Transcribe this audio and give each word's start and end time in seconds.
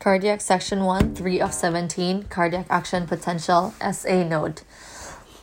Cardiac 0.00 0.40
Section 0.40 0.84
1, 0.84 1.14
3 1.14 1.40
of 1.42 1.52
17, 1.52 2.22
Cardiac 2.30 2.64
Action 2.70 3.06
Potential, 3.06 3.74
SA 3.92 4.24
Node. 4.24 4.62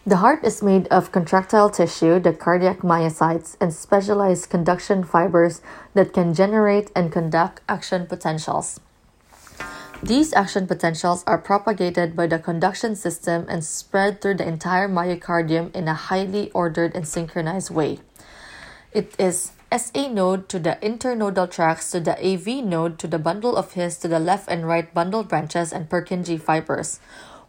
The 0.04 0.16
heart 0.16 0.44
is 0.44 0.64
made 0.64 0.88
of 0.88 1.12
contractile 1.12 1.70
tissue, 1.70 2.20
the 2.20 2.34
cardiac 2.34 2.80
myocytes, 2.80 3.56
and 3.62 3.72
specialized 3.72 4.50
conduction 4.50 5.04
fibers 5.04 5.62
that 5.94 6.12
can 6.12 6.34
generate 6.34 6.90
and 6.96 7.12
conduct 7.12 7.62
action 7.70 8.08
potentials. 8.08 8.80
These 10.02 10.34
action 10.34 10.66
potentials 10.66 11.24
are 11.28 11.38
propagated 11.38 12.16
by 12.16 12.26
the 12.26 12.40
conduction 12.40 12.96
system 12.96 13.46
and 13.48 13.64
spread 13.64 14.22
through 14.22 14.38
the 14.38 14.48
entire 14.48 14.90
myocardium 14.90 15.70
in 15.76 15.88
a 15.88 15.94
highly 15.94 16.50
ordered 16.54 16.96
and 16.96 17.08
synchronized 17.08 17.70
way. 17.70 18.00
It 18.92 19.14
is 19.20 19.52
SA 19.70 20.08
node 20.08 20.48
to 20.48 20.60
the 20.60 20.78
internodal 20.82 21.52
tracts 21.52 21.92
to 21.92 22.00
the 22.00 22.16
AV 22.26 22.64
node 22.64 22.98
to 23.00 23.06
the 23.06 23.20
bundle 23.20 23.58
of 23.58 23.74
His 23.74 23.98
to 23.98 24.08
the 24.08 24.20
left 24.20 24.48
and 24.50 24.66
right 24.66 24.94
bundle 24.94 25.24
branches 25.24 25.74
and 25.74 25.90
Purkinje 25.90 26.40
fibers. 26.42 27.02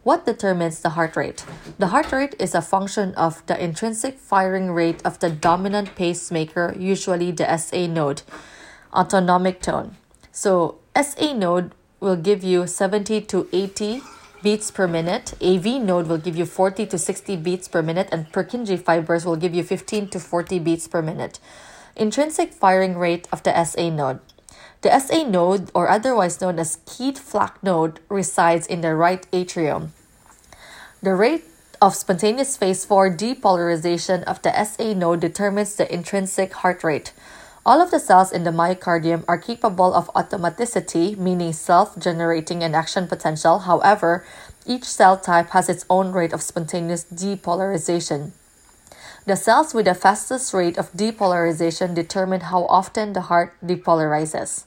What 0.03 0.27
determines 0.27 0.81
the 0.81 0.91
heart 0.91 1.15
rate? 1.15 1.45
The 1.79 1.89
heart 1.89 2.11
rate 2.11 2.35
is 2.41 2.57
a 2.57 2.62
function 2.62 3.15
of 3.15 3.47
the 3.47 3.62
intrinsic 3.62 4.19
firing 4.19 4.73
rate 4.73 5.01
of 5.05 5.21
the 5.21 5.31
dominant 5.31 5.95
pacemaker, 5.95 6.75
usually 6.77 7.31
the 7.31 7.57
SA 7.57 7.87
node, 7.87 8.23
autonomic 8.93 9.62
tone. 9.62 9.97
So, 10.33 10.79
SA 11.01 11.35
node 11.35 11.73
will 12.01 12.17
give 12.17 12.43
you 12.43 12.67
70 12.67 13.21
to 13.23 13.48
80 13.53 14.03
beats 14.43 14.73
per 14.73 14.89
minute. 14.89 15.35
AV 15.41 15.81
node 15.81 16.09
will 16.09 16.19
give 16.19 16.37
you 16.37 16.47
40 16.47 16.87
to 16.87 16.98
60 16.98 17.37
beats 17.37 17.69
per 17.69 17.83
minute, 17.83 18.09
and 18.11 18.33
Purkinje 18.33 18.81
fibers 18.83 19.25
will 19.25 19.37
give 19.37 19.55
you 19.55 19.62
15 19.62 20.09
to 20.09 20.19
40 20.19 20.59
beats 20.59 20.89
per 20.89 21.01
minute. 21.01 21.39
Intrinsic 21.98 22.52
firing 22.52 22.97
rate 22.97 23.27
of 23.33 23.43
the 23.43 23.52
SA 23.65 23.91
node. 23.91 24.20
The 24.83 24.97
SA 25.01 25.25
node, 25.25 25.70
or 25.75 25.91
otherwise 25.91 26.41
known 26.41 26.61
as 26.61 26.79
Keith-Flack 26.87 27.61
node, 27.62 27.98
resides 28.09 28.69
in 28.69 28.80
the 28.80 28.95
right 28.95 29.27
atrium. 29.33 29.93
The 31.03 31.14
rate 31.14 31.45
of 31.83 31.97
spontaneous 31.97 32.56
phase 32.56 32.84
4 32.84 33.11
depolarization 33.11 34.23
of 34.25 34.41
the 34.42 34.55
SA 34.64 34.95
node 34.95 35.20
determines 35.20 35.75
the 35.75 35.92
intrinsic 35.92 36.53
heart 36.55 36.84
rate. 36.84 37.12
All 37.67 37.83
of 37.83 37.91
the 37.91 37.98
cells 37.98 38.30
in 38.30 38.45
the 38.45 38.51
myocardium 38.51 39.25
are 39.27 39.36
capable 39.36 39.92
of 39.92 40.06
automaticity, 40.14 41.19
meaning 41.19 41.53
self 41.53 41.98
generating 41.98 42.62
an 42.62 42.75
action 42.75 43.08
potential. 43.08 43.61
However, 43.61 44.25
each 44.64 44.84
cell 44.84 45.19
type 45.19 45.51
has 45.51 45.69
its 45.69 45.84
own 45.91 46.12
rate 46.12 46.33
of 46.33 46.42
spontaneous 46.42 47.05
depolarization. 47.05 48.30
The 49.29 49.37
cells 49.37 49.75
with 49.75 49.84
the 49.84 49.93
fastest 49.93 50.55
rate 50.55 50.79
of 50.79 50.91
depolarization 50.97 51.95
determine 51.95 52.48
how 52.48 52.65
often 52.65 53.12
the 53.12 53.29
heart 53.29 53.53
depolarizes. 53.62 54.65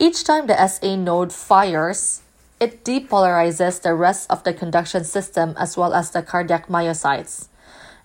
Each 0.00 0.24
time 0.24 0.46
the 0.46 0.56
SA 0.66 0.96
node 0.96 1.30
fires, 1.30 2.22
it 2.58 2.86
depolarizes 2.86 3.82
the 3.82 3.92
rest 3.92 4.30
of 4.30 4.44
the 4.44 4.54
conduction 4.54 5.04
system 5.04 5.52
as 5.58 5.76
well 5.76 5.92
as 5.92 6.10
the 6.10 6.22
cardiac 6.22 6.68
myocytes. 6.68 7.48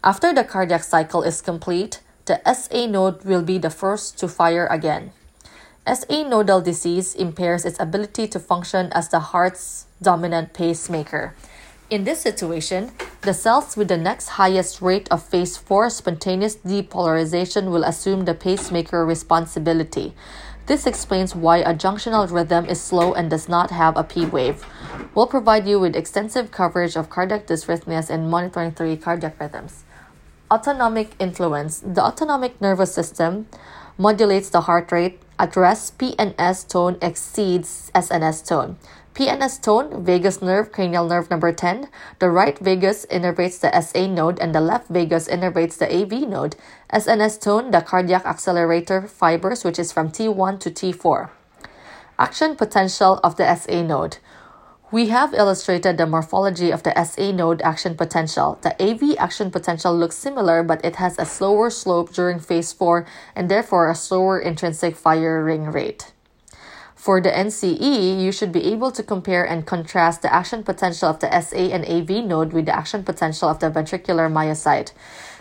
After 0.04 0.34
the 0.34 0.44
cardiac 0.44 0.84
cycle 0.84 1.24
is 1.24 1.42
complete, 1.42 2.02
the 2.26 2.44
SA 2.44 2.88
node 2.88 3.24
will 3.24 3.42
be 3.42 3.58
the 3.58 3.70
first 3.72 4.20
to 4.20 4.28
fire 4.28 4.68
again. 4.68 5.14
SA 5.88 6.28
nodal 6.28 6.60
disease 6.60 7.16
impairs 7.16 7.64
its 7.64 7.80
ability 7.80 8.28
to 8.28 8.42
function 8.42 8.92
as 8.92 9.08
the 9.08 9.32
heart's 9.32 9.86
dominant 10.02 10.52
pacemaker. 10.52 11.34
In 11.90 12.04
this 12.04 12.20
situation, 12.20 12.92
the 13.22 13.34
cells 13.34 13.78
with 13.78 13.88
the 13.88 13.96
next 13.96 14.36
highest 14.36 14.82
rate 14.82 15.08
of 15.10 15.24
phase 15.24 15.56
4 15.56 15.90
spontaneous 15.90 16.58
depolarization 16.58 17.72
will 17.72 17.86
assume 17.86 18.26
the 18.26 18.34
pacemaker 18.34 19.06
responsibility. 19.06 20.14
This 20.66 20.86
explains 20.86 21.34
why 21.34 21.60
a 21.60 21.74
junctional 21.74 22.30
rhythm 22.30 22.66
is 22.66 22.82
slow 22.82 23.14
and 23.14 23.30
does 23.30 23.48
not 23.48 23.72
have 23.72 23.96
a 23.96 24.04
P 24.04 24.26
wave. 24.26 24.66
We'll 25.16 25.28
provide 25.28 25.66
you 25.66 25.80
with 25.80 25.96
extensive 25.96 26.52
coverage 26.52 26.98
of 26.98 27.10
cardiac 27.10 27.48
dysrhythmias 27.48 28.10
and 28.10 28.30
monitoring 28.30 28.74
three 28.74 28.98
cardiac 28.98 29.40
rhythms. 29.40 29.86
Autonomic 30.52 31.12
influence. 31.20 31.80
The 31.80 32.04
autonomic 32.04 32.60
nervous 32.60 32.94
system 32.94 33.48
modulates 33.98 34.50
the 34.50 34.68
heart 34.68 34.92
rate. 34.92 35.22
At 35.40 35.56
rest, 35.56 35.98
PNS 36.00 36.68
tone 36.68 36.98
exceeds 37.02 37.92
SNS 37.96 38.46
tone. 38.46 38.76
PNS 39.18 39.64
tone, 39.64 40.06
vagus 40.06 40.44
nerve, 40.44 40.72
cranial 40.72 41.08
nerve 41.08 41.32
number 41.32 41.52
10. 41.52 41.90
The 42.20 42.30
right 42.30 42.56
vagus 42.60 43.04
innervates 43.08 43.60
the 43.60 43.74
SA 43.82 44.06
node 44.06 44.38
and 44.38 44.54
the 44.54 44.62
left 44.62 44.90
vagus 44.90 45.28
innervates 45.28 45.80
the 45.80 45.90
AV 45.90 46.30
node. 46.30 46.56
SNS 46.94 47.42
tone, 47.42 47.72
the 47.72 47.82
cardiac 47.82 48.28
accelerator 48.28 49.08
fibers, 49.08 49.64
which 49.64 49.80
is 49.80 49.92
from 49.92 50.12
T1 50.12 50.60
to 50.60 50.70
T4. 50.70 51.32
Action 52.20 52.56
potential 52.56 53.20
of 53.24 53.38
the 53.38 53.56
SA 53.56 53.82
node. 53.82 54.18
We 54.92 55.08
have 55.08 55.34
illustrated 55.34 55.98
the 55.98 56.06
morphology 56.06 56.70
of 56.70 56.84
the 56.84 56.94
SA 57.04 57.32
node 57.32 57.64
action 57.64 57.96
potential. 57.98 58.60
The 58.62 58.80
AV 58.80 59.18
action 59.18 59.50
potential 59.50 59.98
looks 59.98 60.16
similar, 60.16 60.62
but 60.62 60.86
it 60.86 60.98
has 60.98 61.18
a 61.18 61.26
slower 61.26 61.72
slope 61.72 62.14
during 62.14 62.38
phase 62.38 62.72
4 62.72 63.04
and 63.36 63.50
therefore 63.50 63.90
a 63.90 63.96
slower 63.96 64.40
intrinsic 64.40 64.96
firing 64.96 65.72
rate. 65.72 66.14
For 67.08 67.22
the 67.22 67.32
NCE, 67.32 68.20
you 68.20 68.34
should 68.34 68.52
be 68.52 68.66
able 68.66 68.92
to 68.92 69.02
compare 69.02 69.46
and 69.46 69.66
contrast 69.66 70.24
the 70.24 70.34
action 70.34 70.62
potential 70.62 71.08
of 71.08 71.22
the 71.22 71.32
SA 71.40 71.72
and 71.72 71.86
AV 71.86 72.22
node 72.26 72.52
with 72.52 72.66
the 72.66 72.76
action 72.76 73.06
potential 73.06 73.48
of 73.48 73.60
the 73.60 73.72
ventricular 73.72 74.30
myocyte. 74.30 74.92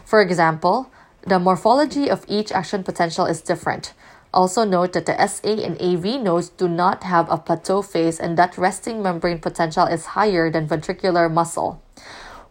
For 0.05 0.21
example, 0.23 0.93
the 1.27 1.41
morphology 1.41 2.09
of 2.09 2.25
each 2.29 2.53
action 2.53 2.85
potential 2.85 3.27
is 3.27 3.43
different. 3.43 3.95
Also 4.33 4.63
note 4.63 4.93
that 4.93 5.07
the 5.07 5.27
SA 5.27 5.59
and 5.67 5.75
AV 5.83 6.23
nodes 6.23 6.51
do 6.51 6.69
not 6.69 7.03
have 7.03 7.29
a 7.29 7.37
plateau 7.37 7.83
phase 7.83 8.21
and 8.21 8.39
that 8.39 8.57
resting 8.57 9.03
membrane 9.03 9.41
potential 9.41 9.87
is 9.87 10.15
higher 10.15 10.49
than 10.49 10.69
ventricular 10.69 11.29
muscle. 11.29 11.83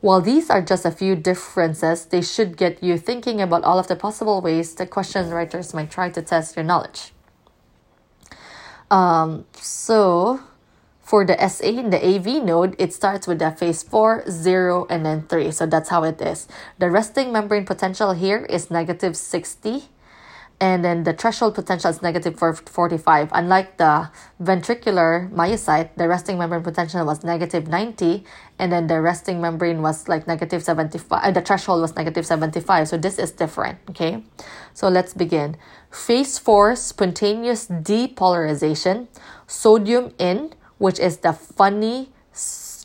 While 0.01 0.19
these 0.19 0.49
are 0.49 0.61
just 0.61 0.83
a 0.83 0.91
few 0.91 1.15
differences, 1.15 2.03
they 2.03 2.21
should 2.21 2.57
get 2.57 2.83
you 2.83 2.97
thinking 2.97 3.39
about 3.39 3.63
all 3.63 3.79
of 3.79 3.87
the 3.87 3.95
possible 3.95 4.41
ways 4.41 4.75
the 4.75 4.85
question 4.85 5.29
writers 5.29 5.73
might 5.73 5.89
try 5.89 6.09
to 6.09 6.21
test 6.21 6.57
your 6.57 6.65
knowledge. 6.65 7.14
Um, 8.91 9.45
so 9.53 10.39
for 11.01 11.25
the 11.25 11.37
SA 11.47 11.89
the 11.89 12.01
AV 12.01 12.43
node, 12.43 12.75
it 12.79 12.93
starts 12.93 13.27
with 13.27 13.39
the 13.39 13.51
phase 13.51 13.83
4, 13.83 14.23
0, 14.29 14.87
and 14.89 15.05
then 15.05 15.23
3. 15.27 15.51
So 15.51 15.65
that's 15.65 15.89
how 15.89 16.03
it 16.03 16.21
is. 16.21 16.47
The 16.79 16.89
resting 16.89 17.31
membrane 17.31 17.65
potential 17.65 18.13
here 18.13 18.45
is 18.45 18.71
negative 18.71 19.15
60. 19.15 19.83
And 20.61 20.85
then 20.85 21.03
the 21.03 21.11
threshold 21.11 21.53
potential 21.53 21.89
is 21.89 22.01
negative 22.01 22.39
for 22.39 22.51
negative 22.51 22.69
45. 22.69 23.29
Unlike 23.33 23.77
the 23.77 24.09
ventricular 24.41 25.29
myocyte, 25.31 25.89
the 25.97 26.07
resting 26.07 26.37
membrane 26.37 26.63
potential 26.63 27.05
was 27.05 27.23
negative 27.23 27.67
90. 27.67 28.23
And 28.57 28.71
then 28.71 28.87
the 28.87 29.01
resting 29.01 29.41
membrane 29.41 29.81
was 29.81 30.07
like 30.07 30.27
negative 30.27 30.63
75. 30.63 31.23
Uh, 31.23 31.31
the 31.31 31.41
threshold 31.41 31.81
was 31.81 31.95
negative 31.95 32.25
75. 32.25 32.87
So 32.87 32.97
this 32.97 33.19
is 33.19 33.31
different. 33.31 33.79
Okay. 33.89 34.23
So 34.73 34.87
let's 34.87 35.13
begin. 35.13 35.57
Phase 35.91 36.37
4 36.39 36.75
spontaneous 36.75 37.67
depolarization, 37.67 39.07
sodium 39.47 40.13
in, 40.17 40.53
which 40.77 40.99
is 40.99 41.17
the 41.17 41.33
funny 41.33 42.11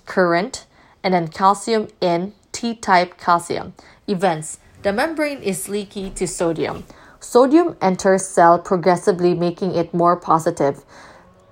current, 0.07 0.67
and 1.05 1.15
then 1.15 1.29
calcium 1.29 1.89
in, 2.01 2.35
T 2.53 2.75
type 2.75 3.17
calcium. 3.17 3.75
Events 4.09 4.59
The 4.83 4.93
membrane 4.93 5.43
is 5.43 5.69
leaky 5.69 6.11
to 6.11 6.27
sodium. 6.27 6.85
Sodium 7.21 7.77
enters 7.83 8.25
cell 8.25 8.59
progressively, 8.59 9.35
making 9.35 9.75
it 9.75 9.93
more 9.93 10.17
positive. 10.17 10.85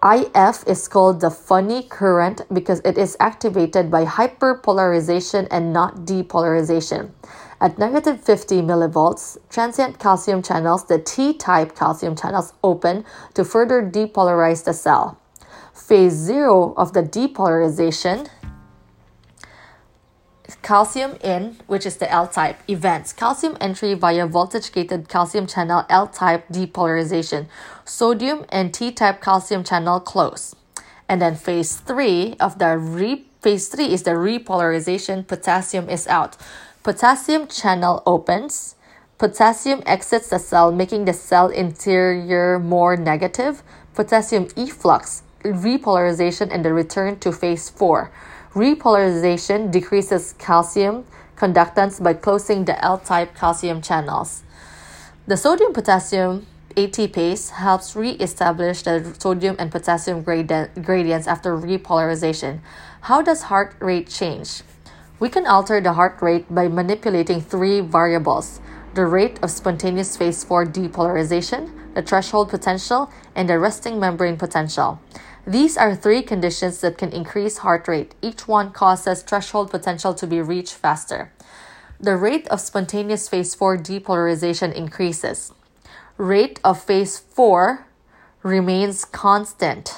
IF 0.03 0.65
is 0.67 0.89
called 0.89 1.21
the 1.21 1.31
funny 1.31 1.83
current 1.83 2.41
because 2.53 2.81
it 2.85 2.97
is 2.97 3.17
activated 3.21 3.91
by 3.91 4.07
hyperpolarization 4.07 5.47
and 5.51 5.73
not 5.73 6.07
depolarization. 6.07 7.11
At 7.61 7.79
negative 7.79 8.23
50 8.23 8.63
millivolts, 8.63 9.37
transient 9.51 9.99
calcium 9.99 10.43
channels, 10.43 10.85
the 10.85 11.01
T 11.01 11.35
type 11.35 11.75
calcium 11.75 12.17
channels, 12.17 12.55
open 12.65 13.05
to 13.35 13.45
further 13.45 13.83
depolarize 13.83 14.65
the 14.65 14.73
cell. 14.73 15.19
Phase 15.75 16.15
0 16.15 16.75
of 16.77 16.93
the 16.93 17.03
depolarization, 17.03 18.29
calcium 20.63 21.17
in, 21.23 21.57
which 21.67 21.85
is 21.85 21.97
the 21.97 22.11
L 22.11 22.27
type, 22.27 22.59
events. 22.69 23.13
Calcium 23.13 23.57
entry 23.61 23.95
via 23.95 24.27
voltage 24.27 24.73
gated 24.73 25.09
calcium 25.09 25.47
channel 25.47 25.85
L 25.89 26.07
type 26.07 26.49
depolarization. 26.49 27.47
Sodium 27.85 28.45
and 28.49 28.73
T 28.73 28.93
type 28.93 29.21
calcium 29.21 29.65
channel 29.65 30.01
close. 30.01 30.55
And 31.09 31.23
then 31.23 31.37
phase 31.37 31.77
3 31.77 32.37
of 32.41 32.59
the 32.59 32.79
re 32.79 33.25
phase 33.41 33.69
3 33.69 33.93
is 33.93 34.03
the 34.03 34.13
repolarization, 34.13 35.27
potassium 35.27 35.89
is 35.89 36.07
out. 36.07 36.37
Potassium 36.83 37.47
channel 37.47 38.03
opens. 38.07 38.75
Potassium 39.19 39.83
exits 39.85 40.29
the 40.29 40.39
cell, 40.39 40.71
making 40.71 41.05
the 41.05 41.13
cell 41.13 41.49
interior 41.49 42.59
more 42.59 42.97
negative. 42.97 43.63
Potassium 43.95 44.49
efflux, 44.57 45.23
repolarization, 45.43 46.49
and 46.53 46.65
the 46.65 46.73
return 46.73 47.19
to 47.19 47.33
phase 47.33 47.69
4. 47.69 48.11
Repolarization 48.59 49.71
decreases 49.71 50.35
calcium 50.37 51.05
conductance 51.37 52.03
by 52.03 52.13
closing 52.13 52.65
the 52.65 52.75
L 52.85 52.99
type 52.99 53.33
calcium 53.37 53.81
channels. 53.81 54.43
The 55.29 55.37
sodium 55.37 55.73
potassium 55.73 56.45
ATPase 56.75 57.51
helps 57.51 57.95
re-establish 57.95 58.83
the 58.83 59.15
sodium 59.21 59.55
and 59.61 59.71
potassium 59.71 60.25
gradients 60.25 61.29
after 61.29 61.57
repolarization. 61.57 62.59
How 63.03 63.23
does 63.23 63.43
heart 63.43 63.77
rate 63.79 64.09
change? 64.09 64.63
We 65.21 65.29
can 65.29 65.47
alter 65.47 65.81
the 65.81 65.93
heart 65.93 66.21
rate 66.21 66.53
by 66.53 66.67
manipulating 66.67 67.41
three 67.41 67.79
variables 67.79 68.59
the 68.95 69.07
rate 69.07 69.39
of 69.41 69.53
spontaneous 69.53 70.17
phase 70.17 70.43
4 70.43 70.67
depolarization, 70.67 71.71
the 71.99 72.03
threshold 72.03 72.49
potential, 72.49 73.11
and 73.35 73.49
the 73.49 73.59
resting 73.59 73.99
membrane 73.99 74.37
potential. 74.37 75.01
These 75.45 75.77
are 75.77 75.97
three 75.97 76.23
conditions 76.23 76.81
that 76.81 76.97
can 76.97 77.11
increase 77.11 77.59
heart 77.59 77.89
rate. 77.89 78.15
Each 78.23 78.47
one 78.47 78.71
causes 78.71 79.23
threshold 79.23 79.73
potential 79.73 80.15
to 80.15 80.25
be 80.25 80.41
reached 80.41 80.75
faster. 80.75 81.33
The 81.99 82.17
rate 82.17 82.47
of 82.49 82.61
spontaneous 82.61 83.29
phase 83.29 83.53
4 83.57 83.79
depolarization 83.79 84.73
increases. 84.73 85.51
Rate 86.17 86.61
of 86.63 86.81
phase 86.81 87.19
4 87.19 87.85
remains 88.45 89.05
constant 89.05 89.97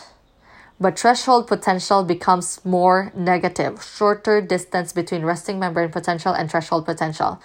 but 0.80 0.98
threshold 0.98 1.46
potential 1.46 2.02
becomes 2.02 2.64
more 2.64 3.12
negative, 3.14 3.84
shorter 3.84 4.40
distance 4.40 4.94
between 4.94 5.22
resting 5.22 5.58
membrane 5.58 5.90
potential 5.90 6.32
and 6.32 6.50
threshold 6.50 6.86
potential. 6.86 7.38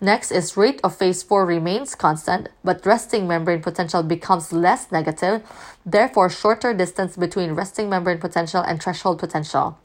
Next 0.00 0.30
is 0.30 0.56
rate 0.56 0.80
of 0.84 0.94
phase 0.94 1.22
4 1.22 1.46
remains 1.46 1.94
constant, 1.94 2.48
but 2.62 2.84
resting 2.84 3.26
membrane 3.26 3.62
potential 3.62 4.02
becomes 4.02 4.52
less 4.52 4.92
negative, 4.92 5.42
therefore 5.86 6.28
shorter 6.28 6.74
distance 6.74 7.16
between 7.16 7.52
resting 7.52 7.88
membrane 7.88 8.18
potential 8.18 8.60
and 8.60 8.82
threshold 8.82 9.18
potential. 9.18 9.78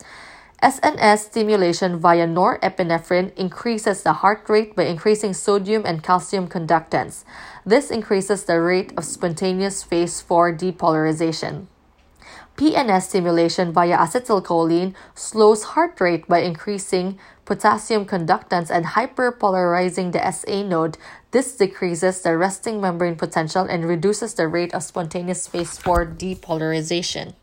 SNS 0.62 1.32
stimulation 1.32 1.98
via 1.98 2.28
norepinephrine 2.28 3.34
increases 3.36 4.04
the 4.04 4.14
heart 4.22 4.48
rate 4.48 4.76
by 4.76 4.84
increasing 4.84 5.34
sodium 5.34 5.84
and 5.86 6.04
calcium 6.04 6.48
conductance. 6.48 7.24
This 7.66 7.90
increases 7.90 8.44
the 8.44 8.62
rate 8.62 8.94
of 8.98 9.06
spontaneous 9.06 9.82
phase 9.82 10.22
4 10.22 10.54
depolarization. 10.54 11.68
PNS 12.58 13.10
stimulation 13.10 13.72
via 13.72 13.98
acetylcholine 13.98 14.94
slows 15.16 15.64
heart 15.74 16.00
rate 16.00 16.28
by 16.28 16.40
increasing 16.40 17.18
potassium 17.46 18.06
conductance 18.06 18.70
and 18.70 18.86
hyperpolarizing 18.86 20.12
the 20.12 20.32
SA 20.32 20.64
node. 20.64 20.98
This 21.32 21.56
decreases 21.56 22.22
the 22.22 22.38
resting 22.38 22.80
membrane 22.80 23.16
potential 23.16 23.64
and 23.64 23.86
reduces 23.86 24.34
the 24.36 24.48
rate 24.48 24.74
of 24.74 24.84
spontaneous 24.84 25.48
phase 25.48 25.78
4 25.78 26.06
depolarization. 26.06 27.34